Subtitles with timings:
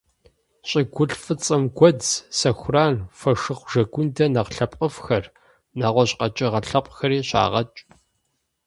[0.69, 5.25] ЩӀыгулъ фӀыцӀэм гуэдз, сэхуран, фошыгъу жэгундэ нэхъ лъэпкъыфӀхэр,
[5.79, 7.79] нэгъуэщӀ къэкӀыгъэ лъэпкъхэри щагъэкӀ.